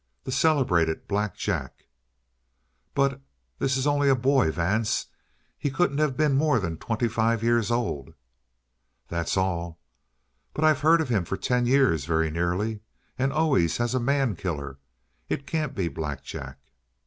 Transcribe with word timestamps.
The 0.23 0.31
celebrated 0.31 1.07
Black 1.07 1.35
Jack." 1.35 1.85
"But 2.95 3.21
this 3.59 3.77
is 3.77 3.85
only 3.85 4.09
a 4.09 4.15
boy, 4.15 4.49
Vance. 4.49 5.05
He 5.59 5.69
couldn't 5.69 5.99
have 5.99 6.17
been 6.17 6.33
more 6.33 6.59
than 6.59 6.77
twenty 6.77 7.07
five 7.07 7.43
years 7.43 7.69
old." 7.69 8.15
"That's 9.09 9.37
all." 9.37 9.79
"But 10.55 10.63
I've 10.65 10.79
heard 10.81 11.01
of 11.01 11.09
him 11.09 11.23
for 11.23 11.37
ten 11.37 11.67
years, 11.67 12.05
very 12.05 12.31
nearly. 12.31 12.79
And 13.19 13.31
always 13.31 13.79
as 13.79 13.93
a 13.93 13.99
man 13.99 14.35
killer. 14.35 14.79
It 15.29 15.45
can't 15.45 15.75
be 15.75 15.87
Black 15.87 16.23
Jack." 16.23 16.57